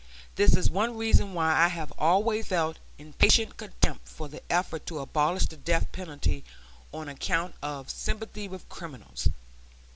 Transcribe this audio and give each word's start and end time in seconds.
This 0.33 0.57
is 0.57 0.67
one 0.71 0.97
reason 0.97 1.35
why 1.35 1.53
I 1.63 1.67
have 1.67 1.93
always 1.95 2.47
felt 2.47 2.79
impatient 2.97 3.55
contempt 3.57 4.07
for 4.07 4.27
the 4.27 4.41
effort 4.51 4.87
to 4.87 4.97
abolish 4.97 5.45
the 5.45 5.57
death 5.57 5.91
penalty 5.91 6.43
on 6.91 7.07
account 7.07 7.53
of 7.61 7.91
sympathy 7.91 8.47
with 8.47 8.67
criminals. 8.67 9.27